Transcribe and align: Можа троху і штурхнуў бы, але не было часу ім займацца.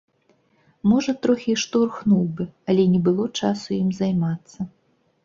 Можа 0.91 1.13
троху 1.25 1.49
і 1.53 1.55
штурхнуў 1.63 2.23
бы, 2.39 2.43
але 2.73 2.83
не 2.95 3.03
было 3.09 3.29
часу 3.43 3.67
ім 3.83 3.89
займацца. 3.99 4.59